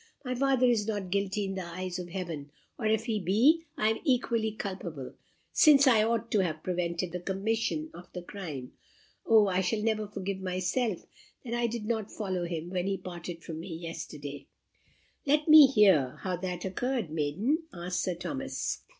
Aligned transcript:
My 0.25 0.33
father 0.33 0.65
is 0.65 0.87
not 0.87 1.11
guilty 1.11 1.45
in 1.45 1.53
the 1.53 1.63
eyes 1.63 1.99
of 1.99 2.09
Heaven; 2.09 2.49
or 2.79 2.87
if 2.87 3.05
he 3.05 3.19
be, 3.19 3.65
I 3.77 3.89
am 3.89 3.99
equally 4.03 4.51
culpable, 4.51 5.13
since 5.53 5.85
I 5.85 6.01
ought 6.01 6.31
to 6.31 6.39
have 6.39 6.63
prevented 6.63 7.11
the 7.11 7.19
commission 7.19 7.91
of 7.93 8.11
the 8.11 8.23
crime. 8.23 8.71
O, 9.27 9.45
I 9.47 9.61
shall 9.61 9.83
never 9.83 10.07
forgive 10.07 10.39
myself 10.41 11.05
that 11.45 11.53
I 11.53 11.67
did 11.67 11.85
not 11.85 12.11
follow 12.11 12.45
him 12.45 12.71
when 12.71 12.87
he 12.87 12.97
parted 12.97 13.43
from 13.43 13.59
me 13.59 13.75
yesterday!" 13.75 14.47
"Let 15.27 15.47
me 15.47 15.67
hear 15.67 16.17
how 16.23 16.35
that 16.37 16.65
occurred, 16.65 17.11
maiden?" 17.11 17.59
asked 17.71 18.01
Sir 18.01 18.15
Thomas. 18.15 18.79